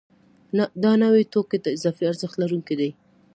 [0.83, 2.89] دا نوي توکي د اضافي ارزښت لرونکي دي